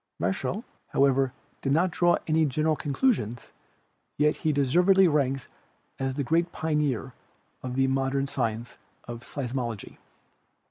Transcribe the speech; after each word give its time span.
Michell, 0.19 0.63
however, 0.87 1.31
did 1.61 1.71
not 1.73 1.91
draw 1.91 2.17
any 2.25 2.43
general 2.43 2.75
conclusions, 2.75 3.51
yet 4.17 4.37
he 4.37 4.51
deservedly 4.51 5.07
ranks 5.07 5.47
as 5.99 6.15
the 6.15 6.23
great 6.23 6.51
pioneer 6.51 7.13
of 7.61 7.75
the 7.75 7.85
mod 7.85 8.15
ern 8.15 8.25
science 8.25 8.79
of 9.07 9.19
Seismology. 9.19 9.99